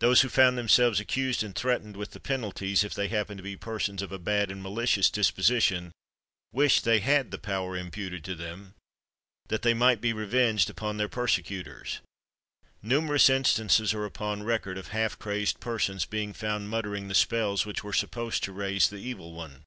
Those 0.00 0.22
who 0.22 0.28
found 0.28 0.58
themselves 0.58 0.98
accused 0.98 1.44
and 1.44 1.54
threatened 1.54 1.96
with 1.96 2.10
the 2.10 2.18
penalties, 2.18 2.82
if 2.82 2.94
they 2.94 3.06
happened 3.06 3.38
to 3.38 3.44
be 3.44 3.56
persons 3.56 4.02
of 4.02 4.10
a 4.10 4.18
bad 4.18 4.50
and 4.50 4.60
malicious 4.60 5.08
disposition, 5.08 5.92
wished 6.50 6.82
they 6.84 6.98
had 6.98 7.30
the 7.30 7.38
power 7.38 7.76
imputed 7.76 8.24
to 8.24 8.34
them, 8.34 8.74
that 9.46 9.62
they 9.62 9.72
might 9.72 10.00
be 10.00 10.12
revenged 10.12 10.68
upon 10.68 10.96
their 10.96 11.08
persecutors. 11.08 12.00
Numerous 12.82 13.30
instances 13.30 13.94
are 13.94 14.04
upon 14.04 14.42
record 14.42 14.76
of 14.78 14.88
half 14.88 15.16
crazed 15.16 15.60
persons 15.60 16.06
being 16.06 16.32
found 16.32 16.68
muttering 16.68 17.06
the 17.06 17.14
spells 17.14 17.64
which 17.64 17.84
were 17.84 17.92
supposed 17.92 18.42
to 18.42 18.50
raise 18.50 18.88
the 18.88 18.96
evil 18.96 19.32
one. 19.32 19.62